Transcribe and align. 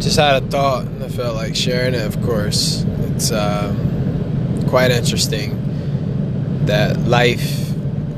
just 0.00 0.18
had 0.18 0.42
a 0.42 0.46
thought 0.46 0.86
and 0.86 1.02
I 1.02 1.08
felt 1.08 1.34
like 1.34 1.56
sharing 1.56 1.94
it, 1.94 2.02
of 2.02 2.22
course. 2.22 2.84
It's 3.14 3.32
um, 3.32 4.64
quite 4.68 4.90
interesting 4.90 6.66
that 6.66 6.98
life 6.98 7.68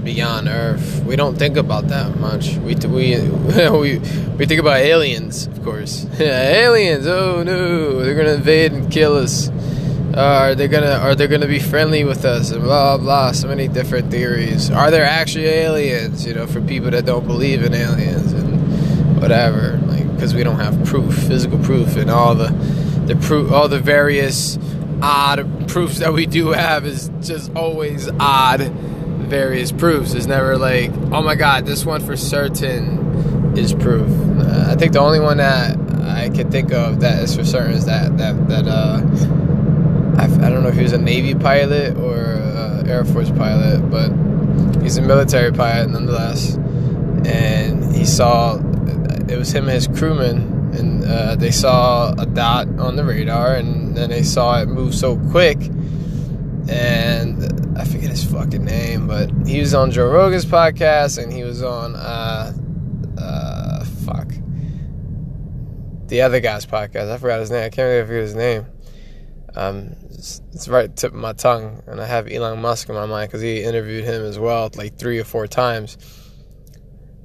beyond 0.05 0.49
Earth, 0.49 1.03
we 1.05 1.17
don't 1.17 1.39
think 1.39 1.57
about 1.57 1.89
that 1.89 2.19
much. 2.19 2.57
We, 2.57 2.75
we, 2.75 3.21
we, 3.71 3.99
we 3.99 4.47
think 4.47 4.61
about 4.61 4.79
aliens, 4.79 5.47
of 5.47 5.63
course. 5.63 6.07
aliens, 6.21 7.07
oh 7.07 7.43
no, 7.43 8.03
they're 8.03 8.15
gonna 8.15 8.35
invade 8.35 8.73
and 8.73 8.91
kill 8.91 9.17
us. 9.17 9.49
Uh, 10.13 10.41
are 10.43 10.55
they 10.57 10.67
gonna 10.67 10.91
are 10.91 11.15
they 11.15 11.29
gonna 11.29 11.47
be 11.47 11.61
friendly 11.61 12.03
with 12.03 12.25
us 12.25 12.51
and 12.51 12.65
blah 12.65 12.99
blah 12.99 13.31
so 13.31 13.47
many 13.47 13.69
different 13.69 14.11
theories 14.11 14.69
are 14.69 14.91
there 14.91 15.05
actually 15.05 15.45
aliens 15.45 16.27
you 16.27 16.35
know 16.35 16.49
for 16.49 16.61
people 16.63 16.91
that 16.91 17.07
don't 17.07 17.29
believe 17.29 17.63
in 17.63 17.73
aliens 17.73 18.33
and 18.33 19.21
whatever 19.21 19.79
because 20.21 20.35
we 20.35 20.45
don't 20.45 20.61
have 20.61 20.85
proof 20.85 21.15
physical 21.15 21.59
proof 21.61 21.97
and 21.97 22.11
all 22.11 22.35
the 22.35 22.49
the 23.07 23.17
proof 23.17 23.51
all 23.51 23.69
the 23.69 23.81
various 23.81 24.59
odd 25.01 25.67
proofs 25.67 26.01
that 26.01 26.13
we 26.13 26.27
do 26.27 26.49
have 26.49 26.85
is 26.85 27.11
just 27.23 27.51
always 27.57 28.07
odd 28.21 28.61
various 28.61 29.73
proofs 29.73 30.13
it's 30.13 30.27
never 30.27 30.59
like 30.59 30.91
oh 31.11 31.23
my 31.23 31.35
god 31.35 31.65
this 31.65 31.87
one 31.87 32.03
for 32.05 32.19
certain 32.19 33.57
is 33.57 33.73
proof 33.73 34.11
uh, 34.41 34.67
i 34.69 34.75
think 34.75 34.93
the 34.93 35.01
only 35.01 35.21
one 35.21 35.39
that 35.39 35.79
i 36.03 36.29
can 36.29 36.51
think 36.51 36.71
of 36.71 37.01
that 37.01 37.23
is 37.23 37.35
for 37.35 37.43
certain 37.43 37.73
is 37.73 37.87
that 37.87 38.19
that 38.19 38.47
that 38.47 38.69
uh 38.69 39.01
I, 40.19 40.51
don't 40.51 40.63
know 40.63 40.69
if 40.69 40.75
he 40.75 40.83
was 40.83 40.93
a 40.93 40.99
Navy 40.99 41.35
pilot 41.35 41.97
or 41.97 42.19
a 42.19 42.85
Air 42.87 43.05
Force 43.07 43.31
pilot, 43.31 43.91
but 43.91 44.11
he's 44.83 44.99
a 44.99 45.03
military 45.03 45.51
pilot 45.51 45.89
nonetheless. 45.89 46.59
And 47.27 47.95
he 47.95 48.05
saw 48.05 48.57
it 49.31 49.39
was 49.39 49.53
him 49.53 49.65
and 49.65 49.75
his 49.75 49.87
crewman, 49.87 50.75
and 50.75 51.05
uh, 51.05 51.37
they 51.37 51.51
saw 51.51 52.13
a 52.19 52.27
dot 52.27 52.69
on 52.79 52.97
the 52.97 53.05
radar, 53.05 53.55
and 53.55 53.97
then 53.97 54.11
they 54.11 54.23
saw 54.23 54.61
it 54.61 54.67
move 54.67 54.95
so 54.95 55.17
quick. 55.31 55.59
And 56.69 57.79
I 57.79 57.85
forget 57.85 58.11
his 58.11 58.25
fucking 58.25 58.65
name, 58.65 59.07
but 59.07 59.31
he 59.47 59.61
was 59.61 59.73
on 59.73 59.91
Joe 59.91 60.09
Rogan's 60.09 60.45
podcast, 60.45 61.23
and 61.23 61.33
he 61.33 61.45
was 61.45 61.63
on 61.63 61.95
uh, 61.95 62.53
uh, 63.19 63.85
fuck 64.05 64.33
the 66.09 66.23
other 66.23 66.41
guy's 66.41 66.67
podcast. 66.67 67.11
I 67.11 67.17
forgot 67.17 67.41
his 67.41 67.51
name. 67.51 67.65
I 67.65 67.71
can't 67.71 68.07
forget 68.07 68.23
his 68.23 68.35
name. 68.35 68.67
Um, 69.55 69.97
it's, 70.11 70.43
it's 70.53 70.69
right 70.69 70.95
tip 70.95 71.13
of 71.13 71.19
my 71.19 71.33
tongue, 71.33 71.83
and 71.87 72.01
I 72.01 72.07
have 72.07 72.29
Elon 72.29 72.61
Musk 72.61 72.89
in 72.89 72.95
my 72.95 73.07
mind 73.07 73.31
because 73.31 73.43
he 73.43 73.63
interviewed 73.63 74.05
him 74.05 74.25
as 74.25 74.39
well, 74.39 74.71
like 74.75 74.99
three 74.99 75.19
or 75.19 75.25
four 75.25 75.47
times. 75.47 75.97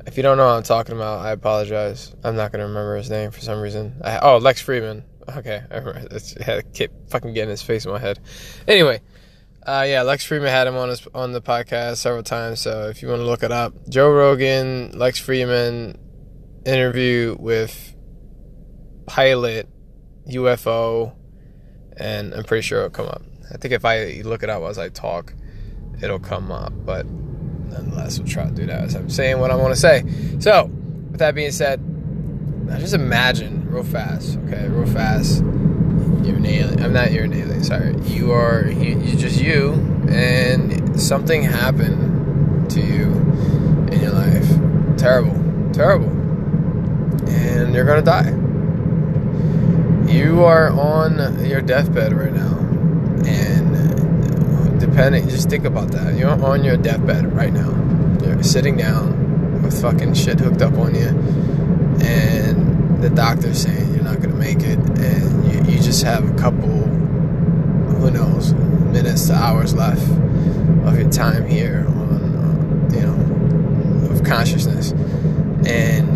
If 0.05 0.17
you 0.17 0.23
don't 0.23 0.37
know 0.37 0.45
what 0.45 0.53
I'm 0.53 0.63
talking 0.63 0.95
about, 0.95 1.25
I 1.25 1.31
apologize. 1.31 2.15
I'm 2.23 2.35
not 2.35 2.51
gonna 2.51 2.67
remember 2.67 2.97
his 2.97 3.09
name 3.09 3.31
for 3.31 3.41
some 3.41 3.59
reason. 3.59 4.01
I, 4.03 4.19
oh, 4.19 4.37
Lex 4.37 4.63
Fridman. 4.63 5.03
Okay, 5.37 5.63
I 5.71 5.77
remember. 5.77 6.07
I 6.11 6.43
had 6.43 6.73
to 6.73 6.89
fucking 7.09 7.33
getting 7.33 7.49
his 7.49 7.63
face 7.63 7.85
in 7.85 7.91
my 7.91 7.99
head. 7.99 8.19
Anyway, 8.67 9.01
uh, 9.65 9.85
yeah, 9.87 10.03
Lex 10.03 10.27
Fridman 10.27 10.49
had 10.49 10.67
him 10.67 10.75
on 10.75 10.89
his 10.89 11.07
on 11.15 11.31
the 11.31 11.41
podcast 11.41 11.97
several 11.97 12.23
times. 12.23 12.61
So 12.61 12.89
if 12.89 13.01
you 13.01 13.07
want 13.07 13.21
to 13.21 13.25
look 13.25 13.41
it 13.43 13.51
up, 13.51 13.73
Joe 13.89 14.11
Rogan, 14.11 14.91
Lex 14.97 15.19
Fridman 15.19 15.97
interview 16.65 17.35
with 17.39 17.95
pilot 19.07 19.69
UFO 20.27 21.13
and 21.97 22.33
I'm 22.33 22.43
pretty 22.43 22.61
sure 22.61 22.79
it'll 22.79 22.89
come 22.89 23.07
up. 23.07 23.21
I 23.53 23.57
think 23.57 23.73
if 23.73 23.85
I 23.85 24.21
look 24.23 24.43
it 24.43 24.49
up 24.49 24.63
as 24.63 24.77
I 24.77 24.89
talk, 24.89 25.33
it'll 26.01 26.19
come 26.19 26.51
up. 26.51 26.73
But 26.85 27.05
nonetheless, 27.69 28.19
we'll 28.19 28.27
try 28.27 28.45
to 28.45 28.51
do 28.51 28.65
that 28.65 28.81
as 28.83 28.95
I'm 28.95 29.09
saying 29.09 29.39
what 29.39 29.51
I 29.51 29.55
want 29.55 29.73
to 29.73 29.79
say. 29.79 30.03
So, 30.39 30.65
with 30.65 31.19
that 31.19 31.35
being 31.35 31.51
said, 31.51 31.79
just 32.79 32.93
imagine 32.93 33.69
real 33.69 33.83
fast, 33.83 34.37
okay, 34.45 34.67
real 34.67 34.91
fast. 34.91 35.41
You're 35.41 36.37
an 36.37 36.45
alien. 36.45 36.83
I'm 36.83 36.93
not. 36.93 37.11
You're 37.11 37.25
an 37.25 37.33
alien. 37.33 37.63
Sorry. 37.63 37.95
You 38.05 38.31
are. 38.31 38.67
You, 38.67 38.99
you're 38.99 39.19
just 39.19 39.39
you, 39.39 39.73
and 40.09 40.99
something 40.99 41.43
happened 41.43 42.71
to 42.71 42.81
you 42.81 43.11
in 43.91 44.01
your 44.01 44.11
life. 44.11 44.97
Terrible. 44.97 45.33
Terrible. 45.71 46.09
And 47.29 47.75
you're 47.75 47.85
gonna 47.85 48.01
die 48.01 48.33
you 50.15 50.43
are 50.43 50.69
on 50.69 51.45
your 51.45 51.61
deathbed 51.61 52.13
right 52.13 52.33
now, 52.33 52.53
and 54.97 55.29
just 55.29 55.49
think 55.49 55.65
about 55.65 55.89
that. 55.89 56.17
You're 56.17 56.29
on 56.43 56.63
your 56.63 56.77
deathbed 56.77 57.33
right 57.33 57.51
now. 57.51 57.69
You're 58.23 58.41
sitting 58.43 58.77
down 58.77 59.61
with 59.61 59.79
fucking 59.81 60.13
shit 60.13 60.39
hooked 60.39 60.61
up 60.61 60.73
on 60.73 60.95
you, 60.95 61.09
and 62.01 63.01
the 63.03 63.09
doctor's 63.09 63.61
saying 63.61 63.93
you're 63.93 64.03
not 64.03 64.21
gonna 64.21 64.35
make 64.35 64.59
it, 64.61 64.79
and 64.99 65.67
you, 65.67 65.73
you 65.73 65.79
just 65.81 66.03
have 66.03 66.29
a 66.29 66.37
couple, 66.37 66.69
who 66.69 68.09
knows, 68.11 68.53
minutes 68.53 69.27
to 69.27 69.33
hours 69.33 69.73
left 69.73 70.01
of 70.85 70.97
your 70.99 71.09
time 71.09 71.45
here 71.45 71.85
on, 71.87 72.89
you 72.93 73.01
know, 73.01 74.11
of 74.11 74.23
consciousness, 74.23 74.91
and 75.67 76.15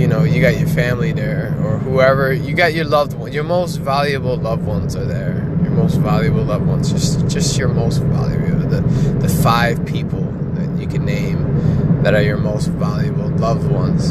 you 0.00 0.08
know 0.08 0.24
you 0.24 0.40
got 0.40 0.58
your 0.58 0.68
family 0.68 1.12
there 1.12 1.56
or 1.62 1.78
whoever 1.78 2.32
you 2.32 2.54
got 2.54 2.72
your 2.72 2.84
loved 2.84 3.12
one 3.12 3.30
your 3.30 3.44
most 3.44 3.76
valuable 3.76 4.36
loved 4.36 4.64
ones 4.64 4.96
are 4.96 5.04
there 5.04 5.46
most 5.72 5.96
valuable 5.96 6.42
loved 6.44 6.66
ones 6.66 6.90
just 6.92 7.26
just 7.28 7.58
your 7.58 7.68
most 7.68 7.98
valuable 8.02 8.68
the 8.68 8.80
the 9.20 9.28
five 9.28 9.84
people 9.86 10.22
that 10.54 10.80
you 10.80 10.86
can 10.86 11.04
name 11.04 12.02
that 12.02 12.14
are 12.14 12.22
your 12.22 12.36
most 12.36 12.68
valuable 12.68 13.28
loved 13.30 13.70
ones 13.70 14.10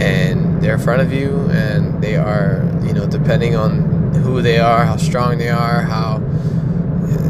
and 0.00 0.60
they're 0.62 0.74
in 0.74 0.80
front 0.80 1.02
of 1.02 1.12
you 1.12 1.48
and 1.50 2.02
they 2.02 2.16
are 2.16 2.64
you 2.82 2.92
know 2.92 3.06
depending 3.06 3.56
on 3.56 4.12
who 4.14 4.42
they 4.42 4.58
are 4.58 4.84
how 4.84 4.96
strong 4.96 5.38
they 5.38 5.50
are 5.50 5.82
how 5.82 6.22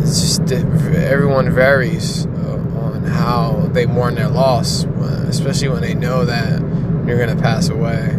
it's 0.01 0.21
just 0.21 0.53
everyone 0.53 1.51
varies 1.51 2.27
uh, 2.27 2.81
on 2.81 3.05
how 3.05 3.69
they 3.73 3.87
mourn 3.87 4.15
their 4.15 4.29
loss 4.29 4.85
especially 5.33 5.69
when 5.69 5.81
they 5.81 5.95
know 5.95 6.27
that 6.27 6.61
you're 7.07 7.19
gonna 7.19 7.41
pass 7.41 7.69
away. 7.69 8.19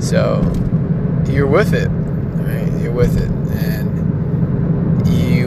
So 0.00 0.42
you're 1.30 1.46
with 1.46 1.72
it, 1.72 1.88
right? 1.88 2.82
You're 2.82 2.92
with 2.92 3.16
it, 3.16 3.30
and 3.62 4.01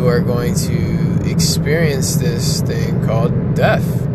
are 0.08 0.20
going 0.20 0.56
to 0.56 1.30
experience 1.30 2.16
this 2.16 2.62
thing 2.62 3.06
called 3.06 3.56
death. 3.56 4.06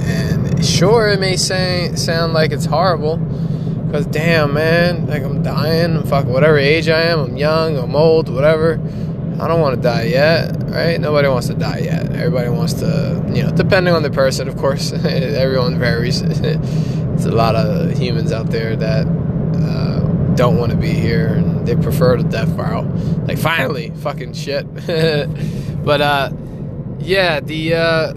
And 0.00 0.64
sure, 0.64 1.08
it 1.08 1.20
may 1.20 1.36
say, 1.36 1.94
sound 1.94 2.32
like 2.32 2.52
it's 2.52 2.64
horrible, 2.64 3.18
because 3.86 4.06
damn, 4.06 4.54
man, 4.54 5.06
like 5.06 5.22
I'm 5.22 5.42
dying. 5.42 6.02
Fuck, 6.04 6.26
whatever 6.26 6.56
age 6.56 6.88
I 6.88 7.02
am, 7.02 7.20
I'm 7.20 7.36
young, 7.36 7.76
I'm 7.76 7.94
old, 7.94 8.28
whatever. 8.28 8.80
I 9.40 9.48
don't 9.48 9.60
want 9.60 9.76
to 9.76 9.82
die 9.82 10.04
yet, 10.04 10.56
right? 10.68 11.00
Nobody 11.00 11.28
wants 11.28 11.48
to 11.48 11.54
die 11.54 11.80
yet. 11.80 12.14
Everybody 12.14 12.48
wants 12.48 12.74
to, 12.74 13.22
you 13.34 13.42
know, 13.42 13.50
depending 13.50 13.92
on 13.92 14.02
the 14.02 14.10
person, 14.10 14.48
of 14.48 14.56
course. 14.56 14.92
everyone 15.04 15.78
varies. 15.78 16.22
There's 16.42 17.24
a 17.26 17.32
lot 17.32 17.56
of 17.56 17.98
humans 17.98 18.30
out 18.32 18.50
there 18.50 18.76
that 18.76 19.06
uh, 19.06 19.91
don't 20.34 20.56
want 20.56 20.72
to 20.72 20.78
be 20.78 20.92
here 20.92 21.34
and 21.34 21.66
they 21.66 21.76
prefer 21.76 22.16
the 22.16 22.28
death 22.28 22.48
route. 22.50 22.86
Like, 23.26 23.38
finally, 23.38 23.90
fucking 23.96 24.34
shit. 24.34 24.66
but 25.84 26.00
uh, 26.00 26.30
yeah, 26.98 27.40
the 27.40 27.74
uh, 27.74 28.14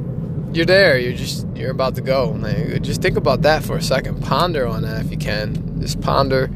you're 0.53 0.65
there. 0.65 0.97
You're 0.97 1.13
just 1.13 1.45
you're 1.55 1.71
about 1.71 1.95
to 1.95 2.01
go. 2.01 2.29
Like, 2.31 2.81
just 2.81 3.01
think 3.01 3.17
about 3.17 3.41
that 3.43 3.63
for 3.63 3.75
a 3.77 3.81
second. 3.81 4.21
Ponder 4.21 4.65
on 4.65 4.83
that 4.83 5.05
if 5.05 5.11
you 5.11 5.17
can. 5.17 5.81
Just 5.81 6.01
ponder 6.01 6.49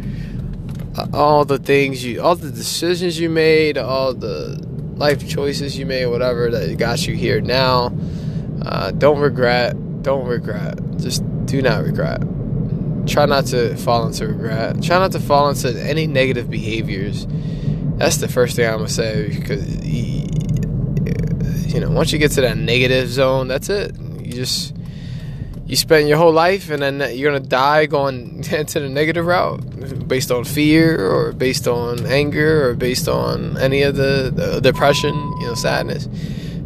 uh, 0.98 1.08
all 1.14 1.46
the 1.46 1.60
things 1.60 2.04
you, 2.04 2.22
all 2.22 2.36
the 2.36 2.52
decisions 2.52 3.20
you 3.20 3.30
made, 3.30 3.78
all 3.78 4.14
the 4.14 4.64
life 4.96 5.28
choices 5.28 5.78
you 5.78 5.86
made, 5.86 6.08
whatever 6.08 6.50
that 6.50 6.78
got 6.78 7.06
you 7.08 7.16
here 7.16 7.42
now. 7.42 7.94
Uh, 8.62 8.92
don't 8.92 9.20
regret. 9.20 9.76
Don't 10.02 10.26
regret. 10.26 10.80
Just 10.98 11.24
do 11.46 11.62
not 11.62 11.84
regret 11.84 12.22
try 13.06 13.26
not 13.26 13.46
to 13.48 13.76
fall 13.78 14.06
into 14.08 14.28
regret. 14.28 14.82
Try 14.82 15.00
not 15.00 15.12
to 15.14 15.20
fall 15.20 15.50
into 15.50 15.70
any 15.82 16.08
negative 16.08 16.50
behaviors. 16.50 17.28
That's 17.98 18.18
the 18.18 18.28
first 18.28 18.56
thing 18.56 18.68
I'm 18.68 18.78
gonna 18.78 18.90
say 18.90 19.30
because 19.30 19.86
you 19.86 21.80
know 21.80 21.90
once 21.90 22.12
you 22.12 22.20
get 22.20 22.32
to 22.32 22.42
that 22.42 22.58
negative 22.58 23.10
zone, 23.10 23.48
that's 23.48 23.70
it. 23.70 23.96
You 24.00 24.34
just 24.34 24.76
you 25.66 25.76
spend 25.76 26.10
your 26.10 26.18
whole 26.18 26.34
life 26.34 26.70
and 26.72 26.82
then 26.82 27.16
you're 27.16 27.32
gonna 27.32 27.46
die 27.46 27.86
going 27.86 28.44
into 28.52 28.80
the 28.80 28.90
negative 28.90 29.26
route 29.26 30.08
based 30.08 30.32
on 30.32 30.44
fear 30.44 31.10
or 31.10 31.32
based 31.32 31.68
on 31.68 32.06
anger 32.08 32.70
or 32.70 32.74
based 32.74 33.08
on 33.08 33.58
any 33.58 33.84
of 33.84 33.96
the, 33.96 34.32
the 34.34 34.60
depression, 34.60 35.14
you 35.40 35.48
know, 35.48 35.54
sadness. 35.54 36.08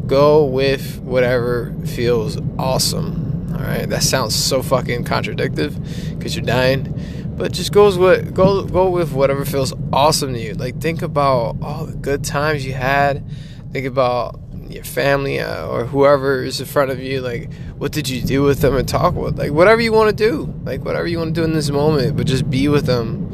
Go 0.07 0.45
with 0.45 0.99
whatever 0.99 1.73
feels 1.85 2.37
awesome 2.57 3.22
all 3.53 3.61
right, 3.61 3.87
that 3.89 4.03
sounds 4.03 4.35
so 4.35 4.61
fucking 4.63 5.03
contradictive 5.03 5.77
because 6.09 6.35
you're 6.35 6.45
dying, 6.45 6.93
but 7.37 7.51
just 7.51 7.71
goes 7.71 7.97
with 7.97 8.33
go 8.33 8.63
go 8.63 8.89
with 8.89 9.11
whatever 9.13 9.45
feels 9.45 9.73
awesome 9.91 10.33
to 10.33 10.39
you. 10.39 10.53
Like 10.53 10.79
think 10.81 11.01
about 11.01 11.57
all 11.61 11.85
the 11.85 11.95
good 11.95 12.23
times 12.23 12.65
you 12.65 12.73
had. 12.73 13.23
Think 13.71 13.85
about 13.85 14.39
your 14.69 14.83
family 14.83 15.39
uh, 15.39 15.67
or 15.67 15.85
whoever 15.85 16.43
is 16.43 16.59
in 16.59 16.65
front 16.65 16.91
of 16.91 16.99
you. 16.99 17.21
Like 17.21 17.53
what 17.77 17.91
did 17.91 18.09
you 18.09 18.21
do 18.21 18.43
with 18.43 18.59
them 18.59 18.75
and 18.75 18.87
talk 18.87 19.13
with? 19.13 19.37
Like 19.37 19.51
whatever 19.51 19.81
you 19.81 19.93
want 19.93 20.15
to 20.15 20.29
do. 20.29 20.53
Like 20.63 20.83
whatever 20.83 21.07
you 21.07 21.19
want 21.19 21.35
to 21.35 21.41
do 21.41 21.45
in 21.45 21.53
this 21.53 21.69
moment, 21.69 22.17
but 22.17 22.25
just 22.25 22.49
be 22.49 22.67
with 22.67 22.85
them. 22.85 23.29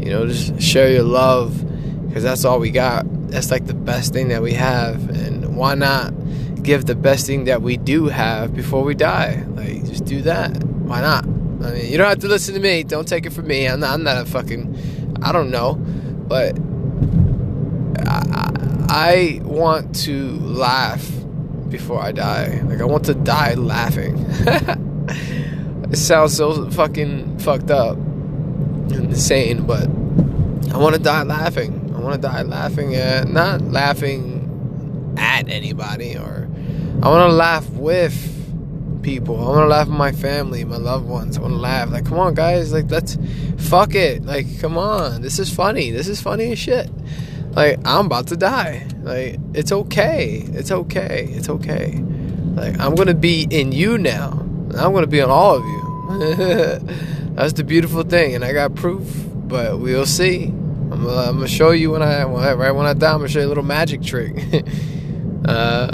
You 0.00 0.10
know, 0.10 0.26
just 0.26 0.60
share 0.60 0.90
your 0.90 1.02
love 1.02 1.58
because 2.06 2.22
that's 2.22 2.44
all 2.44 2.60
we 2.60 2.70
got. 2.70 3.04
That's 3.30 3.50
like 3.50 3.66
the 3.66 3.74
best 3.74 4.12
thing 4.12 4.28
that 4.28 4.42
we 4.42 4.52
have. 4.52 5.08
And 5.10 5.56
why 5.56 5.74
not 5.74 6.12
give 6.66 6.84
the 6.84 6.96
best 6.96 7.26
thing 7.26 7.44
that 7.44 7.62
we 7.62 7.76
do 7.76 8.06
have 8.06 8.54
before 8.54 8.82
we 8.82 8.94
die? 8.94 9.44
Like, 9.50 9.86
just 9.86 10.04
do 10.04 10.20
that. 10.22 10.64
Why 10.64 11.00
not? 11.00 11.24
I 11.24 11.72
mean, 11.72 11.90
you 11.90 11.96
don't 11.96 12.08
have 12.08 12.18
to 12.18 12.28
listen 12.28 12.54
to 12.54 12.60
me. 12.60 12.82
Don't 12.82 13.06
take 13.06 13.24
it 13.24 13.32
from 13.32 13.46
me. 13.46 13.66
I'm 13.66 13.80
not, 13.80 13.94
I'm 13.94 14.02
not 14.02 14.18
a 14.18 14.26
fucking. 14.26 15.16
I 15.22 15.32
don't 15.32 15.50
know. 15.50 15.74
But 15.74 16.58
I, 18.06 18.80
I 18.88 19.40
want 19.44 19.94
to 20.04 20.32
laugh 20.40 21.08
before 21.68 22.02
I 22.02 22.10
die. 22.12 22.60
Like, 22.64 22.80
I 22.80 22.84
want 22.84 23.04
to 23.06 23.14
die 23.14 23.54
laughing. 23.54 24.16
it 25.88 25.96
sounds 25.96 26.36
so 26.36 26.68
fucking 26.70 27.38
fucked 27.38 27.70
up 27.70 27.96
and 27.96 28.92
insane, 28.92 29.66
but 29.66 29.84
I 30.74 30.78
want 30.78 30.96
to 30.96 31.00
die 31.00 31.22
laughing. 31.22 31.94
I 31.94 32.00
want 32.00 32.20
to 32.20 32.28
die 32.28 32.42
laughing 32.42 32.96
at, 32.96 33.28
not 33.28 33.62
laughing 33.62 34.35
at 35.16 35.48
anybody, 35.48 36.16
or 36.16 36.48
I 37.02 37.08
want 37.08 37.30
to 37.30 37.34
laugh 37.34 37.68
with 37.70 38.36
people. 39.02 39.36
I 39.36 39.50
want 39.50 39.62
to 39.62 39.68
laugh 39.68 39.86
with 39.86 39.96
my 39.96 40.12
family, 40.12 40.64
my 40.64 40.76
loved 40.76 41.06
ones. 41.06 41.38
I 41.38 41.40
want 41.40 41.54
to 41.54 41.58
laugh. 41.58 41.90
Like, 41.90 42.06
come 42.06 42.18
on, 42.18 42.34
guys. 42.34 42.72
Like, 42.72 42.90
let's 42.90 43.16
fuck 43.56 43.94
it. 43.94 44.24
Like, 44.24 44.46
come 44.60 44.76
on. 44.76 45.22
This 45.22 45.38
is 45.38 45.54
funny. 45.54 45.90
This 45.92 46.08
is 46.08 46.20
funny 46.20 46.50
as 46.52 46.58
shit. 46.58 46.90
Like, 47.50 47.78
I'm 47.84 48.06
about 48.06 48.26
to 48.28 48.36
die. 48.36 48.86
Like, 49.02 49.38
it's 49.54 49.70
okay. 49.70 50.44
It's 50.48 50.72
okay. 50.72 51.28
It's 51.30 51.48
okay. 51.48 52.02
Like, 52.54 52.78
I'm 52.80 52.96
going 52.96 53.08
to 53.08 53.14
be 53.14 53.46
in 53.48 53.70
you 53.70 53.96
now. 53.96 54.32
I'm 54.76 54.92
going 54.92 55.04
to 55.04 55.06
be 55.06 55.22
on 55.22 55.30
all 55.30 55.56
of 55.56 55.64
you. 55.64 55.86
That's 57.36 57.52
the 57.52 57.64
beautiful 57.64 58.02
thing. 58.02 58.34
And 58.34 58.44
I 58.44 58.52
got 58.52 58.74
proof, 58.74 59.24
but 59.32 59.78
we'll 59.78 60.04
see. 60.04 60.46
I'm, 60.46 61.06
uh, 61.06 61.28
I'm 61.28 61.36
going 61.36 61.48
to 61.48 61.54
show 61.54 61.70
you 61.70 61.92
when 61.92 62.02
I, 62.02 62.24
right 62.24 62.72
when 62.72 62.86
I 62.86 62.92
die, 62.92 63.12
I'm 63.12 63.18
going 63.18 63.28
to 63.28 63.32
show 63.32 63.40
you 63.40 63.46
a 63.46 63.48
little 63.48 63.62
magic 63.62 64.02
trick. 64.02 64.36
uh, 65.46 65.90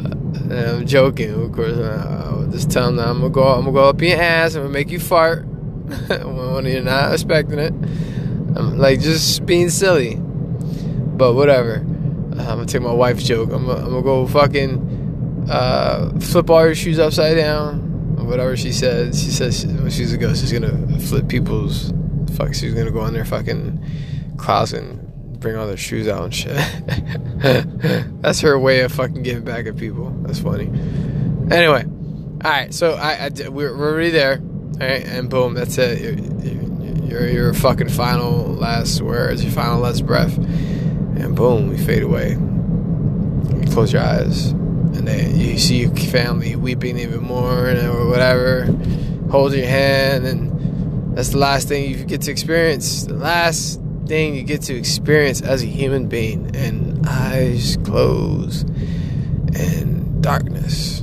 I'm 0.51 0.87
joking, 0.87 1.31
of 1.31 1.53
course. 1.53 1.77
Uh, 1.77 2.49
just 2.51 2.71
tell 2.71 2.93
them 2.93 2.99
I'm 2.99 3.21
gonna 3.21 3.31
go. 3.31 3.45
I'm 3.45 3.61
gonna 3.65 3.73
go 3.73 3.89
up 3.89 4.01
your 4.01 4.21
ass. 4.21 4.55
I'm 4.55 4.63
gonna 4.63 4.73
make 4.73 4.91
you 4.91 5.01
fart 5.01 5.47
when 5.47 6.67
you're 6.67 6.83
not 6.83 7.13
expecting 7.13 7.59
it. 7.59 7.73
I'm 8.55 8.79
like 8.79 9.01
just 9.01 9.45
being 9.47 9.71
silly, 9.71 10.17
but 10.17 11.35
whatever. 11.35 11.77
Uh, 11.77 12.41
I'm 12.41 12.57
gonna 12.57 12.67
take 12.67 12.83
my 12.83 12.93
wife's 12.93 13.25
joke. 13.25 13.51
I'm 13.53 13.67
gonna, 13.67 13.81
I'm 13.81 13.91
gonna 13.91 14.03
go 14.03 14.27
fucking 14.27 15.47
uh, 15.51 16.19
flip 16.21 16.51
all 16.51 16.65
your 16.65 16.75
shoes 16.75 16.99
upside 16.99 17.37
down, 17.37 18.27
whatever 18.27 18.57
she 18.57 18.73
said. 18.73 19.15
She 19.15 19.31
says 19.31 19.61
she, 19.61 19.67
when 19.67 19.91
she's 19.91 20.13
a 20.13 20.19
ghost, 20.19 20.41
she's 20.41 20.53
gonna 20.53 20.99
flip 21.01 21.29
people's. 21.29 21.93
Fuck, 22.35 22.55
she's 22.55 22.75
gonna 22.75 22.91
go 22.91 23.05
in 23.07 23.15
their 23.15 23.25
fucking 23.25 23.85
closet 24.37 24.83
and 24.83 25.02
bring 25.43 25.57
all 25.57 25.67
their 25.67 25.77
shoes 25.77 26.09
out 26.09 26.25
and 26.25 26.35
shit. 26.35 26.57
That's 28.23 28.41
her 28.41 28.59
way 28.59 28.81
of 28.81 28.93
fucking 28.93 29.23
giving 29.23 29.45
back 29.45 29.67
at 29.67 29.77
people. 29.77 30.11
That's 30.23 30.39
funny. 30.39 30.67
Anyway, 31.51 31.85
all 32.45 32.51
right. 32.51 32.73
So 32.73 32.93
I, 32.93 33.27
I 33.27 33.49
we're, 33.49 33.77
we're 33.77 33.93
already 33.93 34.11
there. 34.11 34.41
All 34.41 34.89
right, 34.89 35.05
and 35.05 35.29
boom, 35.29 35.55
that's 35.55 35.77
it. 35.77 36.01
Your, 36.01 37.05
your, 37.05 37.29
your 37.29 37.55
fucking 37.55 37.91
final 37.91 38.47
last 38.47 39.03
words, 39.03 39.45
your 39.45 39.53
final 39.53 39.81
last 39.81 40.07
breath, 40.07 40.37
and 40.39 41.37
boom, 41.37 41.69
we 41.69 41.77
fade 41.77 42.03
away. 42.03 42.31
You 42.31 43.71
close 43.71 43.93
your 43.93 44.03
eyes, 44.03 44.51
and 44.51 45.07
then 45.07 45.39
you 45.39 45.59
see 45.59 45.83
your 45.83 45.95
family 45.95 46.57
weeping 46.57 46.99
even 46.99 47.23
more, 47.23 47.69
or 47.69 48.09
whatever. 48.09 48.65
Hold 49.31 49.53
your 49.53 49.67
hand, 49.67 50.27
and 50.27 51.17
that's 51.17 51.29
the 51.31 51.39
last 51.39 51.69
thing 51.69 51.91
you 51.91 52.05
get 52.05 52.23
to 52.23 52.31
experience. 52.31 53.05
The 53.05 53.15
last 53.15 53.82
thing 54.13 54.35
you 54.35 54.43
get 54.43 54.61
to 54.61 54.77
experience 54.77 55.41
as 55.41 55.63
a 55.63 55.67
human 55.67 56.07
being. 56.07 56.55
And 56.55 57.07
eyes 57.09 57.79
close 57.83 58.61
and 59.57 60.23
darkness. 60.23 61.03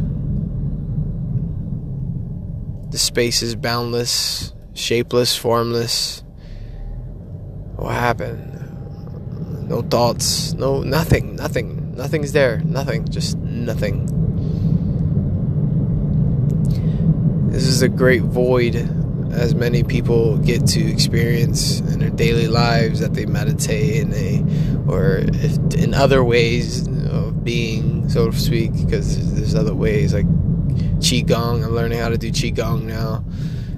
The 2.92 3.00
space 3.00 3.42
is 3.42 3.56
boundless, 3.56 4.54
shapeless, 4.76 5.36
formless. 5.36 6.24
What 7.78 7.96
happened? 7.96 9.68
No 9.68 9.82
thoughts, 9.82 10.54
no 10.54 10.84
nothing, 10.84 11.36
nothing, 11.36 11.96
nothing's 11.96 12.32
there, 12.32 12.60
nothing, 12.60 13.08
just 13.08 13.38
nothing. 13.38 14.06
This 17.50 17.64
is 17.64 17.82
a 17.82 17.90
great 17.90 18.22
void 18.22 18.76
as 19.32 19.54
many 19.56 19.84
people 19.84 20.38
get 20.38 20.66
to 20.68 20.82
experience 20.92 21.80
in 21.80 22.00
their 22.00 22.10
daily 22.10 22.48
lives 22.48 23.00
that 23.00 23.14
they 23.14 23.26
meditate 23.26 24.04
and 24.04 24.14
they 24.14 24.40
or 24.92 25.18
in 25.78 25.94
other 25.94 26.24
ways 26.24 26.88
of 27.08 27.44
being 27.44 28.10
so 28.10 28.32
to 28.32 28.38
speak 28.38 28.72
because 28.74 29.36
there's 29.36 29.56
other 29.56 29.76
ways 29.76 30.14
like 30.14 30.28
qigong. 31.00 31.64
I'm 31.64 31.76
learning 31.76 32.00
how 32.00 32.10
to 32.10 32.18
do 32.18 32.32
qigong 32.32 32.84
now 32.84 33.24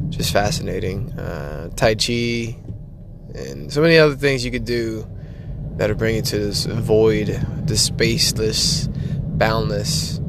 just 0.09 0.33
fascinating. 0.33 1.12
Uh, 1.13 1.69
tai 1.75 1.95
chi 1.95 2.56
and 3.33 3.71
so 3.71 3.81
many 3.81 3.98
other 3.98 4.15
things 4.15 4.44
you 4.45 4.51
could 4.51 4.65
do 4.65 5.07
that 5.77 5.89
are 5.89 5.95
bringing 5.95 6.21
to 6.21 6.38
this 6.38 6.65
void 6.65 7.27
this 7.65 7.89
spaceless 7.89 8.88
boundless 9.38 10.19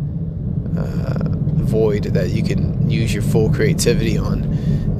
uh, 0.79 1.25
void 1.29 2.05
that 2.05 2.31
you 2.31 2.43
can 2.43 2.89
use 2.89 3.13
your 3.13 3.23
full 3.23 3.53
creativity 3.53 4.17
on 4.17 4.41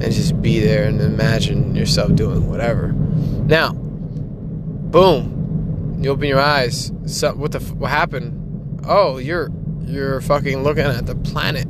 and 0.03 0.13
just 0.13 0.41
be 0.41 0.59
there 0.59 0.83
and 0.83 1.01
imagine 1.01 1.75
yourself 1.75 2.13
doing 2.15 2.49
whatever. 2.49 2.91
Now, 2.91 3.73
boom, 3.73 5.99
you 6.01 6.11
open 6.11 6.27
your 6.27 6.41
eyes. 6.41 6.91
So, 7.05 7.33
what 7.33 7.53
the 7.53 7.59
what 7.59 7.89
happened? 7.89 8.81
Oh, 8.85 9.17
you're 9.17 9.49
you're 9.85 10.19
fucking 10.21 10.63
looking 10.63 10.83
at 10.83 11.05
the 11.05 11.15
planet. 11.15 11.67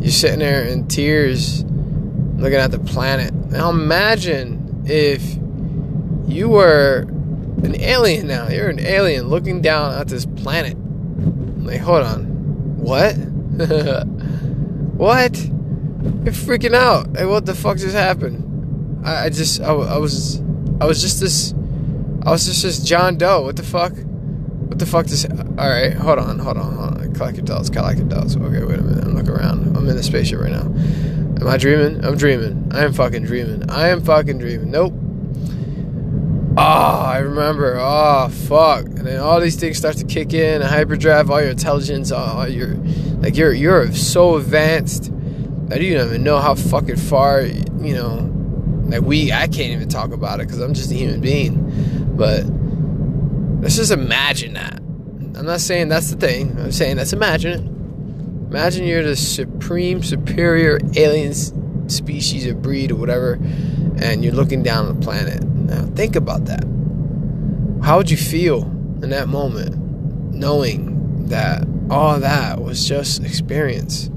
You're 0.00 0.12
sitting 0.12 0.40
there 0.40 0.64
in 0.64 0.86
tears, 0.86 1.64
looking 1.64 2.58
at 2.58 2.70
the 2.70 2.78
planet. 2.78 3.32
Now 3.32 3.70
imagine 3.70 4.84
if 4.86 5.22
you 6.26 6.50
were 6.50 7.06
an 7.62 7.80
alien. 7.80 8.26
Now 8.26 8.48
you're 8.48 8.68
an 8.68 8.80
alien 8.80 9.28
looking 9.28 9.62
down 9.62 9.94
at 9.94 10.08
this 10.08 10.26
planet. 10.26 10.76
Like, 11.64 11.80
hold 11.80 12.02
on, 12.02 12.24
what? 12.76 13.14
what? 14.98 15.34
You're 16.04 16.34
freaking 16.34 16.74
out. 16.74 17.16
Hey, 17.16 17.24
what 17.24 17.46
the 17.46 17.54
fuck 17.54 17.78
just 17.78 17.94
happened? 17.94 19.06
I, 19.06 19.24
I 19.24 19.28
just, 19.30 19.60
I, 19.60 19.72
I, 19.72 19.96
was, 19.96 20.40
I 20.80 20.84
was 20.84 21.00
just 21.00 21.18
this, 21.18 21.54
I 22.22 22.30
was 22.30 22.44
just 22.44 22.62
this 22.62 22.82
John 22.82 23.16
Doe. 23.16 23.42
What 23.42 23.56
the 23.56 23.62
fuck? 23.62 23.92
What 23.94 24.78
the 24.78 24.86
fuck 24.86 25.06
just, 25.06 25.30
alright, 25.30 25.94
hold 25.94 26.18
on, 26.18 26.38
hold 26.38 26.58
on, 26.58 26.76
hold 26.76 26.98
on. 26.98 27.14
Collect 27.14 27.38
your 27.38 27.46
thoughts, 27.46 27.70
collect 27.70 27.98
your 27.98 28.08
thoughts. 28.08 28.36
Okay, 28.36 28.64
wait 28.64 28.78
a 28.78 28.82
minute. 28.82 29.04
I'm 29.04 29.14
looking 29.14 29.30
around. 29.30 29.76
I'm 29.76 29.88
in 29.88 29.96
the 29.96 30.02
spaceship 30.02 30.40
right 30.40 30.52
now. 30.52 30.62
Am 30.62 31.46
I 31.46 31.56
dreaming? 31.56 32.04
I'm 32.04 32.16
dreaming. 32.16 32.70
I 32.72 32.84
am 32.84 32.92
fucking 32.92 33.24
dreaming. 33.24 33.70
I 33.70 33.88
am 33.88 34.02
fucking 34.02 34.38
dreaming. 34.38 34.70
Nope. 34.70 34.92
Oh, 36.56 36.60
I 36.60 37.18
remember. 37.18 37.76
Oh, 37.80 38.28
fuck. 38.28 38.84
And 38.84 39.06
then 39.06 39.20
all 39.20 39.40
these 39.40 39.56
things 39.56 39.78
start 39.78 39.96
to 39.96 40.04
kick 40.04 40.34
in, 40.34 40.60
hyperdrive, 40.60 41.30
all 41.30 41.40
your 41.40 41.50
intelligence, 41.50 42.12
all 42.12 42.48
your, 42.48 42.74
like, 43.18 43.36
you're, 43.36 43.52
you're 43.52 43.92
so 43.92 44.36
advanced 44.36 45.10
I 45.70 45.76
don't 45.76 45.82
even 45.82 46.22
know 46.22 46.38
how 46.38 46.54
fucking 46.54 46.96
far, 46.96 47.42
you 47.42 47.94
know, 47.94 48.30
like 48.88 49.02
we, 49.02 49.32
I 49.32 49.46
can't 49.46 49.72
even 49.72 49.88
talk 49.88 50.12
about 50.12 50.40
it 50.40 50.46
because 50.46 50.60
I'm 50.60 50.74
just 50.74 50.90
a 50.90 50.94
human 50.94 51.20
being. 51.20 52.14
But 52.16 52.44
let's 53.62 53.76
just 53.76 53.90
imagine 53.90 54.54
that. 54.54 54.76
I'm 55.36 55.46
not 55.46 55.60
saying 55.60 55.88
that's 55.88 56.10
the 56.10 56.16
thing. 56.16 56.58
I'm 56.58 56.70
saying 56.70 56.96
let's 56.96 57.12
imagine 57.12 57.52
it. 57.52 58.50
Imagine 58.50 58.86
you're 58.86 59.02
the 59.02 59.16
supreme, 59.16 60.02
superior 60.02 60.78
alien 60.96 61.34
species 61.88 62.46
or 62.46 62.54
breed 62.54 62.92
or 62.92 62.96
whatever, 62.96 63.32
and 63.32 64.22
you're 64.22 64.34
looking 64.34 64.62
down 64.62 64.86
on 64.86 65.00
the 65.00 65.04
planet. 65.04 65.42
Now 65.42 65.86
think 65.96 66.14
about 66.14 66.44
that. 66.44 66.64
How 67.82 67.96
would 67.96 68.10
you 68.10 68.16
feel 68.16 68.62
in 69.02 69.10
that 69.10 69.28
moment, 69.28 69.76
knowing 70.32 71.26
that 71.28 71.66
all 71.90 72.20
that 72.20 72.62
was 72.62 72.86
just 72.86 73.24
experience? 73.24 74.10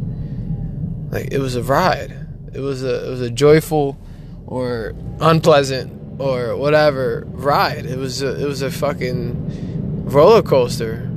Like 1.09 1.31
it 1.31 1.39
was 1.39 1.55
a 1.55 1.63
ride. 1.63 2.27
It 2.53 2.59
was 2.59 2.83
a 2.83 3.07
it 3.07 3.09
was 3.09 3.21
a 3.21 3.29
joyful 3.29 3.97
or 4.45 4.93
unpleasant 5.19 6.19
or 6.19 6.55
whatever 6.55 7.23
ride. 7.27 7.85
It 7.85 7.97
was 7.97 8.21
a, 8.21 8.41
it 8.41 8.45
was 8.45 8.61
a 8.61 8.71
fucking 8.71 10.05
roller 10.05 10.41
coaster 10.41 11.09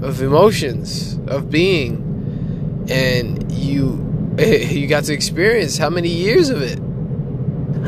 of 0.00 0.22
emotions 0.22 1.18
of 1.28 1.50
being, 1.50 2.86
and 2.88 3.50
you 3.52 4.02
you 4.38 4.86
got 4.86 5.04
to 5.04 5.14
experience 5.14 5.78
how 5.78 5.90
many 5.90 6.08
years 6.08 6.50
of 6.50 6.62
it. 6.62 6.78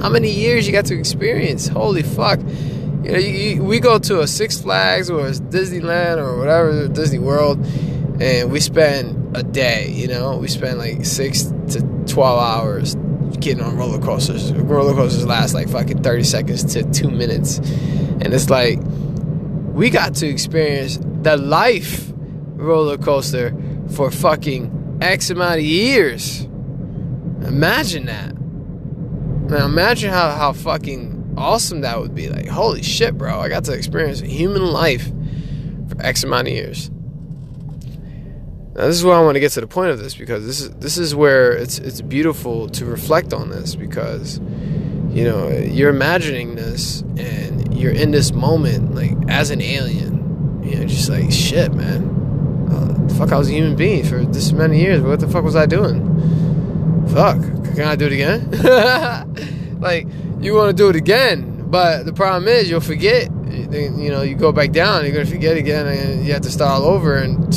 How 0.00 0.08
many 0.08 0.30
years 0.30 0.66
you 0.66 0.72
got 0.72 0.86
to 0.86 0.98
experience? 0.98 1.68
Holy 1.68 2.02
fuck! 2.02 2.40
You 2.40 3.12
know, 3.12 3.18
you, 3.18 3.30
you, 3.30 3.64
we 3.64 3.80
go 3.80 3.98
to 3.98 4.20
a 4.20 4.26
Six 4.26 4.60
Flags 4.60 5.10
or 5.10 5.26
a 5.26 5.30
Disneyland 5.30 6.18
or 6.18 6.38
whatever 6.38 6.88
Disney 6.88 7.18
World, 7.18 7.64
and 8.20 8.50
we 8.50 8.60
spend 8.60 9.36
a 9.36 9.42
day, 9.42 9.90
you 9.90 10.08
know, 10.08 10.36
we 10.38 10.48
spend 10.48 10.78
like 10.78 11.04
six 11.04 11.44
to 11.70 11.80
12 12.06 12.40
hours 12.40 12.96
getting 13.40 13.62
on 13.62 13.76
roller 13.76 14.00
coasters. 14.00 14.52
Roller 14.52 14.94
coasters 14.94 15.26
last 15.26 15.54
like 15.54 15.68
fucking 15.68 16.02
30 16.02 16.24
seconds 16.24 16.64
to 16.74 16.82
two 16.90 17.10
minutes. 17.10 17.58
And 17.58 18.34
it's 18.34 18.50
like, 18.50 18.80
we 18.82 19.90
got 19.90 20.14
to 20.16 20.26
experience 20.26 20.98
the 21.22 21.36
life 21.36 22.12
roller 22.16 22.98
coaster 22.98 23.54
for 23.94 24.10
fucking 24.10 24.98
X 25.00 25.30
amount 25.30 25.58
of 25.58 25.64
years. 25.64 26.42
Imagine 27.46 28.06
that. 28.06 28.34
Now 29.48 29.64
imagine 29.64 30.10
how, 30.10 30.30
how 30.32 30.52
fucking 30.52 31.34
awesome 31.36 31.82
that 31.82 32.00
would 32.00 32.14
be. 32.14 32.28
Like, 32.28 32.48
holy 32.48 32.82
shit, 32.82 33.16
bro. 33.16 33.38
I 33.38 33.48
got 33.48 33.64
to 33.64 33.72
experience 33.72 34.20
human 34.20 34.64
life 34.64 35.08
for 35.88 36.02
X 36.02 36.24
amount 36.24 36.48
of 36.48 36.54
years. 36.54 36.90
Now, 38.78 38.86
this 38.86 38.94
is 38.94 39.04
why 39.04 39.16
I 39.16 39.20
want 39.22 39.34
to 39.34 39.40
get 39.40 39.50
to 39.52 39.60
the 39.60 39.66
point 39.66 39.90
of 39.90 39.98
this 39.98 40.14
because 40.14 40.46
this 40.46 40.60
is 40.60 40.70
this 40.70 40.98
is 40.98 41.12
where 41.12 41.50
it's 41.50 41.80
it's 41.80 42.00
beautiful 42.00 42.68
to 42.68 42.84
reflect 42.84 43.32
on 43.32 43.50
this 43.50 43.74
because 43.74 44.38
you 44.38 45.24
know 45.24 45.48
you're 45.48 45.90
imagining 45.90 46.54
this 46.54 47.00
and 47.16 47.76
you're 47.76 47.90
in 47.90 48.12
this 48.12 48.30
moment 48.32 48.94
like 48.94 49.16
as 49.28 49.50
an 49.50 49.60
alien, 49.60 50.62
you 50.62 50.76
know, 50.76 50.84
just 50.84 51.10
like 51.10 51.32
shit, 51.32 51.74
man. 51.74 52.68
Uh, 52.70 53.14
fuck, 53.16 53.32
I 53.32 53.36
was 53.36 53.48
a 53.48 53.52
human 53.52 53.74
being 53.74 54.04
for 54.04 54.24
this 54.24 54.52
many 54.52 54.80
years. 54.80 55.02
What 55.02 55.18
the 55.18 55.26
fuck 55.26 55.42
was 55.42 55.56
I 55.56 55.66
doing? 55.66 57.08
Fuck, 57.08 57.40
can 57.74 57.82
I 57.82 57.96
do 57.96 58.06
it 58.06 58.12
again? 58.12 59.80
like 59.80 60.06
you 60.40 60.54
want 60.54 60.70
to 60.70 60.72
do 60.72 60.88
it 60.88 60.94
again, 60.94 61.68
but 61.68 62.06
the 62.06 62.12
problem 62.12 62.46
is 62.46 62.70
you'll 62.70 62.80
forget. 62.80 63.28
You 63.48 64.10
know, 64.10 64.22
you 64.22 64.36
go 64.36 64.52
back 64.52 64.70
down, 64.70 65.04
you're 65.04 65.12
gonna 65.12 65.26
forget 65.26 65.56
again, 65.56 65.88
and 65.88 66.24
you 66.24 66.32
have 66.32 66.42
to 66.42 66.50
start 66.50 66.80
all 66.80 66.84
over 66.84 67.16
and 67.16 67.52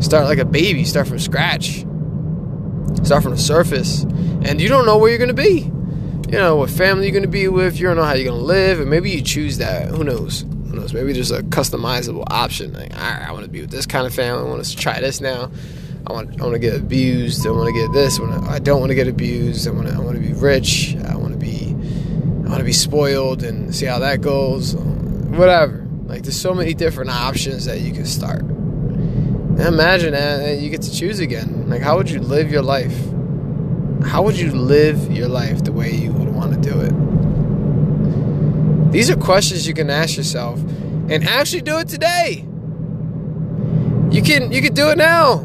Start 0.00 0.26
like 0.26 0.38
a 0.38 0.44
baby, 0.44 0.84
start 0.84 1.08
from 1.08 1.18
scratch. 1.18 1.84
Start 3.02 3.22
from 3.22 3.32
the 3.32 3.38
surface. 3.38 4.02
And 4.42 4.60
you 4.60 4.68
don't 4.68 4.86
know 4.86 4.96
where 4.96 5.10
you're 5.10 5.18
going 5.18 5.28
to 5.28 5.34
be. 5.34 5.70
You 6.30 6.38
know, 6.38 6.56
what 6.56 6.70
family 6.70 7.06
you're 7.06 7.12
going 7.12 7.22
to 7.22 7.28
be 7.28 7.48
with. 7.48 7.78
You 7.78 7.86
don't 7.86 7.96
know 7.96 8.04
how 8.04 8.12
you're 8.12 8.30
going 8.30 8.40
to 8.40 8.46
live. 8.46 8.80
And 8.80 8.90
maybe 8.90 9.10
you 9.10 9.22
choose 9.22 9.58
that. 9.58 9.88
Who 9.88 10.04
knows? 10.04 10.42
Who 10.42 10.76
knows? 10.76 10.92
Maybe 10.92 11.12
there's 11.12 11.30
a 11.30 11.42
customizable 11.42 12.24
option. 12.30 12.74
Like, 12.74 12.94
all 12.94 13.00
right, 13.00 13.28
I 13.28 13.32
want 13.32 13.44
to 13.44 13.50
be 13.50 13.60
with 13.60 13.70
this 13.70 13.86
kind 13.86 14.06
of 14.06 14.14
family. 14.14 14.46
I 14.46 14.50
want 14.50 14.64
to 14.64 14.76
try 14.76 15.00
this 15.00 15.20
now. 15.20 15.50
I 16.06 16.12
want, 16.12 16.40
I 16.40 16.44
want 16.44 16.54
to 16.54 16.58
get 16.58 16.76
abused. 16.76 17.46
I 17.46 17.50
want 17.50 17.74
to 17.74 17.80
get 17.80 17.92
this. 17.92 18.20
I 18.20 18.58
don't 18.58 18.80
want 18.80 18.90
to 18.90 18.94
get 18.94 19.08
abused. 19.08 19.66
I 19.66 19.70
want 19.72 19.88
to, 19.88 19.94
I 19.94 19.98
want 19.98 20.16
to 20.16 20.22
be 20.22 20.32
rich. 20.32 20.96
I 21.06 21.16
want 21.16 21.32
to 21.32 21.38
be, 21.38 21.70
I 21.70 22.48
want 22.48 22.58
to 22.58 22.64
be 22.64 22.72
spoiled 22.72 23.42
and 23.42 23.74
see 23.74 23.86
how 23.86 23.98
that 23.98 24.20
goes. 24.20 24.74
Whatever. 24.76 25.86
Like, 26.04 26.22
there's 26.22 26.40
so 26.40 26.54
many 26.54 26.74
different 26.74 27.10
options 27.10 27.64
that 27.64 27.80
you 27.80 27.92
can 27.92 28.06
start. 28.06 28.42
Imagine 29.58 30.12
that 30.12 30.58
you 30.60 30.70
get 30.70 30.82
to 30.82 30.92
choose 30.92 31.18
again. 31.18 31.68
Like, 31.68 31.82
how 31.82 31.96
would 31.96 32.08
you 32.08 32.20
live 32.20 32.50
your 32.50 32.62
life? 32.62 32.96
How 34.04 34.22
would 34.22 34.38
you 34.38 34.52
live 34.52 35.10
your 35.10 35.28
life 35.28 35.64
the 35.64 35.72
way 35.72 35.92
you 35.92 36.12
would 36.12 36.28
want 36.28 36.54
to 36.54 36.60
do 36.60 36.80
it? 36.80 36.92
These 38.92 39.10
are 39.10 39.16
questions 39.16 39.66
you 39.66 39.74
can 39.74 39.90
ask 39.90 40.16
yourself 40.16 40.60
and 40.60 41.24
actually 41.24 41.62
do 41.62 41.78
it 41.78 41.88
today. 41.88 42.44
You 44.10 44.22
can 44.22 44.52
you 44.52 44.62
can 44.62 44.74
do 44.74 44.90
it 44.90 44.96
now. 44.96 45.38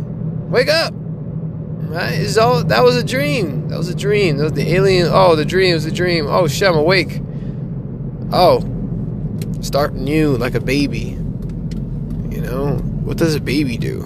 Wake 0.50 0.70
up. 0.70 0.94
Right? 0.96 2.14
It's 2.14 2.38
all 2.38 2.64
that 2.64 2.84
was 2.84 2.96
a 2.96 3.04
dream. 3.04 3.68
That 3.70 3.78
was 3.78 3.90
a 3.90 3.96
dream. 3.96 4.38
That 4.38 4.44
was 4.44 4.54
the 4.54 4.74
alien. 4.74 5.10
Oh, 5.12 5.36
the 5.36 5.44
dream 5.44 5.74
was 5.74 5.86
a 5.86 5.92
dream. 5.92 6.28
Oh 6.28 6.48
shit, 6.48 6.70
I'm 6.70 6.76
awake. 6.76 7.20
Oh. 8.32 8.62
Start 9.62 9.96
new 9.96 10.38
like 10.38 10.54
a 10.54 10.62
baby. 10.62 11.18
You 12.30 12.42
know? 12.42 12.93
What 13.04 13.18
does 13.18 13.36
a 13.36 13.42
baby 13.42 13.78
do? 13.78 14.02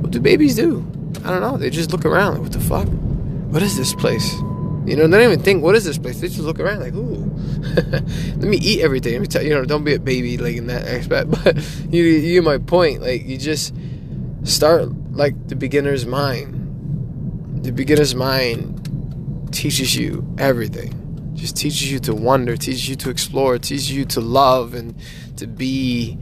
What 0.00 0.10
do 0.10 0.20
babies 0.20 0.56
do? 0.56 0.80
I 1.24 1.30
don't 1.30 1.40
know. 1.40 1.56
They 1.56 1.70
just 1.70 1.92
look 1.92 2.04
around 2.04 2.32
like, 2.32 2.42
what 2.42 2.52
the 2.52 2.60
fuck? 2.60 2.88
What 3.52 3.62
is 3.62 3.76
this 3.76 3.94
place? 3.94 4.34
You 4.86 4.96
know, 4.96 5.06
they 5.06 5.18
don't 5.18 5.32
even 5.32 5.40
think, 5.40 5.62
what 5.62 5.74
is 5.74 5.84
this 5.84 5.96
place? 5.96 6.20
They 6.20 6.28
just 6.28 6.40
look 6.40 6.60
around 6.60 6.80
like, 6.80 6.94
ooh, 6.94 7.24
let 7.74 8.48
me 8.48 8.58
eat 8.58 8.80
everything. 8.80 9.12
Let 9.12 9.20
me 9.22 9.26
tell 9.26 9.42
you, 9.42 9.50
know, 9.50 9.64
don't 9.64 9.84
be 9.84 9.94
a 9.94 9.98
baby 9.98 10.36
like 10.36 10.56
in 10.56 10.66
that 10.66 10.86
aspect. 10.86 11.30
But 11.44 11.56
you, 11.92 12.02
you 12.02 12.42
my 12.42 12.58
point. 12.58 13.00
Like, 13.00 13.24
you 13.24 13.38
just 13.38 13.74
start 14.42 14.88
like 15.12 15.48
the 15.48 15.56
beginner's 15.56 16.04
mind. 16.04 17.62
The 17.64 17.72
beginner's 17.72 18.14
mind 18.14 19.48
teaches 19.52 19.96
you 19.96 20.26
everything. 20.38 21.32
Just 21.34 21.56
teaches 21.56 21.90
you 21.90 21.98
to 22.00 22.14
wonder, 22.14 22.56
teaches 22.56 22.88
you 22.88 22.96
to 22.96 23.10
explore, 23.10 23.58
teaches 23.58 23.90
you 23.90 24.04
to 24.06 24.20
love 24.20 24.74
and 24.74 24.94
to 25.36 25.46
be 25.46 26.18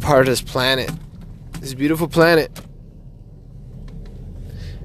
part 0.00 0.20
of 0.20 0.26
this 0.26 0.42
planet, 0.42 0.90
this 1.60 1.74
beautiful 1.74 2.08
planet. 2.08 2.50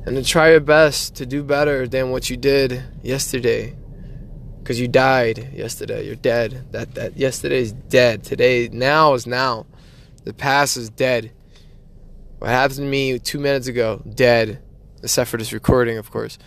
And 0.06 0.18
to 0.18 0.24
try 0.24 0.52
your 0.52 0.60
best 0.60 1.16
to 1.16 1.26
do 1.26 1.44
better 1.44 1.88
than 1.88 2.10
what 2.10 2.30
you 2.30 2.36
did 2.36 2.84
yesterday. 3.02 3.76
Because 4.60 4.80
you 4.80 4.88
died 4.88 5.54
yesterday. 5.54 6.06
You're 6.06 6.16
dead. 6.16 6.72
That 6.72 6.96
that 6.96 7.18
yesterday's 7.18 7.72
dead. 7.72 8.24
Today 8.24 8.70
now 8.72 9.14
is 9.14 9.28
now. 9.28 9.66
The 10.24 10.34
past 10.34 10.78
is 10.78 10.90
dead. 10.90 11.32
What 12.40 12.50
happened 12.50 12.78
to 12.78 12.84
me 12.84 13.20
two 13.20 13.40
minutes 13.40 13.68
ago, 13.68 14.02
dead. 14.14 14.62
Except 15.02 15.30
for 15.30 15.38
this 15.38 15.54
recording, 15.54 15.98
of 15.98 16.12
course. 16.12 16.38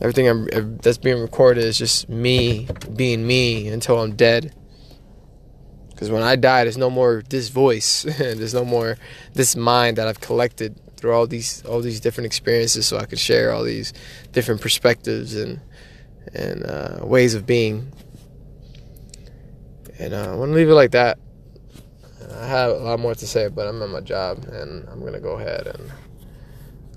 Everything 0.00 0.28
I'm, 0.28 0.76
that's 0.78 0.98
being 0.98 1.20
recorded 1.20 1.64
is 1.64 1.78
just 1.78 2.08
me 2.08 2.68
being 2.96 3.26
me 3.26 3.68
until 3.68 4.00
I'm 4.00 4.16
dead. 4.16 4.54
Because 6.02 6.10
when 6.10 6.24
I 6.24 6.34
die, 6.34 6.64
there's 6.64 6.76
no 6.76 6.90
more 6.90 7.22
this 7.28 7.48
voice, 7.48 8.02
there's 8.18 8.54
no 8.54 8.64
more 8.64 8.96
this 9.34 9.54
mind 9.54 9.98
that 9.98 10.08
I've 10.08 10.20
collected 10.20 10.80
through 10.96 11.12
all 11.12 11.28
these 11.28 11.64
all 11.64 11.80
these 11.80 12.00
different 12.00 12.26
experiences, 12.26 12.86
so 12.86 12.98
I 12.98 13.04
could 13.04 13.20
share 13.20 13.52
all 13.52 13.62
these 13.62 13.92
different 14.32 14.60
perspectives 14.60 15.36
and 15.36 15.60
and 16.34 16.66
uh, 16.66 16.98
ways 17.02 17.36
of 17.36 17.46
being. 17.46 17.92
And 20.00 20.12
uh, 20.12 20.32
I 20.32 20.34
want 20.34 20.50
to 20.50 20.56
leave 20.56 20.70
it 20.70 20.74
like 20.74 20.90
that. 20.90 21.20
I 22.34 22.48
have 22.48 22.72
a 22.72 22.78
lot 22.78 22.98
more 22.98 23.14
to 23.14 23.26
say, 23.28 23.46
but 23.46 23.68
I'm 23.68 23.80
at 23.80 23.88
my 23.88 24.00
job, 24.00 24.44
and 24.46 24.88
I'm 24.88 25.04
gonna 25.04 25.20
go 25.20 25.38
ahead 25.38 25.68
and 25.68 25.92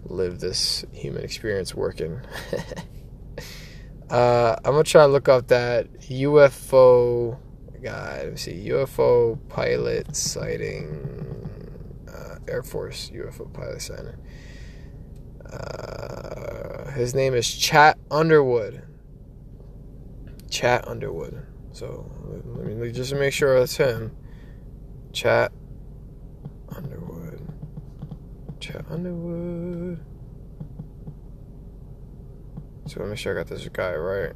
live 0.05 0.39
this 0.39 0.83
human 0.93 1.23
experience 1.23 1.75
working. 1.75 2.21
uh, 4.09 4.55
I'm 4.65 4.71
gonna 4.71 4.83
try 4.83 5.05
to 5.05 5.11
look 5.11 5.29
up 5.29 5.49
that 5.49 5.93
UFO 6.09 7.37
guy. 7.85 8.23
Let 8.23 8.31
me 8.31 8.37
see. 8.37 8.69
UFO 8.69 9.37
pilot 9.47 10.15
sighting. 10.15 11.47
Uh, 12.11 12.39
Air 12.47 12.63
Force 12.63 13.11
UFO 13.13 13.53
pilot 13.53 13.81
sighting. 13.81 14.17
Uh, 15.45 16.89
his 16.91 17.13
name 17.13 17.35
is 17.35 17.47
Chad 17.53 17.97
Underwood. 18.09 18.81
Chad 20.49 20.83
Underwood. 20.87 21.45
So 21.73 22.09
let 22.45 22.75
me 22.75 22.91
just 22.91 23.13
make 23.13 23.33
sure 23.33 23.59
that's 23.59 23.77
him. 23.77 24.15
Chad 25.13 25.51
Underwood. 26.75 27.47
Chad 28.59 28.83
Underwood. 28.89 30.03
So 32.87 32.99
let 32.99 33.05
me 33.05 33.09
make 33.11 33.19
sure 33.19 33.35
I 33.35 33.43
got 33.43 33.47
this 33.47 33.67
guy 33.67 33.93
right. 33.93 34.33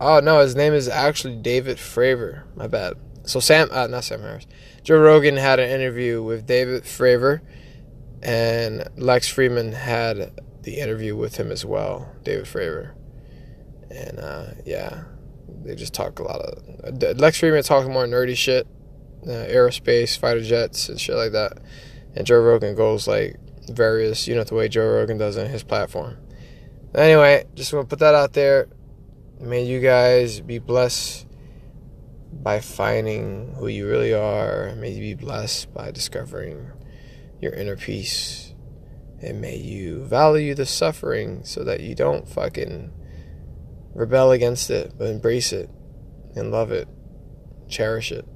Oh 0.00 0.20
no, 0.20 0.40
his 0.40 0.56
name 0.56 0.72
is 0.72 0.88
actually 0.88 1.36
David 1.36 1.76
Fravor. 1.76 2.44
My 2.56 2.66
bad. 2.66 2.94
So 3.24 3.38
Sam, 3.38 3.68
uh, 3.70 3.86
not 3.86 4.04
Sam 4.04 4.22
Harris. 4.22 4.46
Joe 4.82 4.98
Rogan 4.98 5.36
had 5.36 5.60
an 5.60 5.68
interview 5.68 6.22
with 6.22 6.46
David 6.46 6.84
Fravor, 6.84 7.42
and 8.22 8.88
Lex 8.96 9.32
Fridman 9.32 9.74
had 9.74 10.32
the 10.62 10.78
interview 10.78 11.14
with 11.14 11.36
him 11.36 11.52
as 11.52 11.66
well, 11.66 12.10
David 12.22 12.46
Fravor. 12.46 12.94
And 13.90 14.18
uh, 14.18 14.46
yeah, 14.64 15.04
they 15.64 15.74
just 15.74 15.92
talk 15.92 16.18
a 16.18 16.22
lot 16.22 16.40
of. 16.40 17.20
Lex 17.20 17.38
Fridman 17.38 17.66
talks 17.66 17.86
more 17.86 18.06
nerdy 18.06 18.36
shit, 18.36 18.66
uh, 19.24 19.28
aerospace, 19.30 20.18
fighter 20.18 20.42
jets, 20.42 20.88
and 20.88 20.98
shit 20.98 21.16
like 21.16 21.32
that. 21.32 21.58
And 22.16 22.26
Joe 22.26 22.40
Rogan 22.40 22.74
goes 22.74 23.06
like 23.06 23.36
various, 23.68 24.26
you 24.26 24.34
know, 24.34 24.44
the 24.44 24.54
way 24.54 24.68
Joe 24.68 24.88
Rogan 24.88 25.18
does 25.18 25.36
on 25.36 25.46
his 25.46 25.62
platform. 25.62 26.16
Anyway, 26.94 27.44
just 27.54 27.72
want 27.72 27.88
to 27.88 27.94
put 27.94 28.00
that 28.00 28.14
out 28.14 28.32
there. 28.32 28.68
May 29.40 29.64
you 29.64 29.80
guys 29.80 30.40
be 30.40 30.58
blessed 30.58 31.26
by 32.30 32.60
finding 32.60 33.54
who 33.54 33.68
you 33.68 33.88
really 33.88 34.12
are. 34.12 34.74
May 34.76 34.90
you 34.90 35.00
be 35.00 35.14
blessed 35.14 35.72
by 35.72 35.90
discovering 35.90 36.70
your 37.40 37.54
inner 37.54 37.74
peace. 37.74 38.54
And 39.22 39.40
may 39.40 39.56
you 39.56 40.04
value 40.04 40.54
the 40.54 40.66
suffering 40.66 41.42
so 41.44 41.64
that 41.64 41.80
you 41.80 41.94
don't 41.94 42.28
fucking 42.28 42.92
rebel 43.94 44.30
against 44.30 44.68
it, 44.68 44.92
but 44.98 45.08
embrace 45.08 45.54
it 45.54 45.70
and 46.36 46.50
love 46.50 46.70
it, 46.70 46.86
cherish 47.66 48.12
it. 48.12 48.26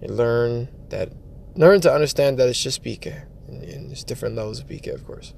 And 0.00 0.16
learn 0.16 0.68
that, 0.88 1.12
learn 1.54 1.82
to 1.82 1.92
understand 1.92 2.38
that 2.38 2.48
it's 2.48 2.62
just 2.62 2.82
BK. 2.82 3.26
And, 3.46 3.62
and 3.62 3.90
there's 3.90 4.04
different 4.04 4.36
levels 4.36 4.58
of 4.58 4.68
BK, 4.68 4.94
of 4.94 5.06
course. 5.06 5.34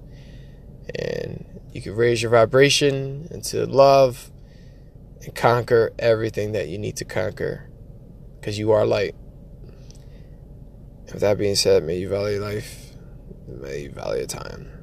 And 0.95 1.45
you 1.73 1.83
can 1.83 1.97
raise 1.97 2.23
your 2.23 2.31
vibration 2.31 3.27
into 3.33 3.67
love 3.67 4.31
and 5.25 5.35
conquer 5.35 5.93
everything 5.99 6.53
that 6.53 6.69
you 6.69 6.79
need 6.79 6.97
to 6.97 7.05
conquer 7.05 7.69
because 8.39 8.59
you 8.59 8.73
are 8.73 8.87
light. 8.87 9.15
With 11.13 11.21
that 11.21 11.39
being 11.39 11.55
said, 11.55 11.85
may 11.85 11.99
you 11.99 12.09
value 12.09 12.41
life, 12.41 12.85
May 13.47 13.83
you 13.83 13.91
value 13.91 14.27
time. 14.27 14.74